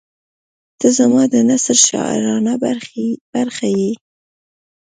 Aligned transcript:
•ته 0.79 0.87
زما 0.97 1.23
د 1.33 1.35
نثر 1.49 1.77
شاعرانه 1.87 2.53
برخه 3.35 3.67
یې. 3.77 3.91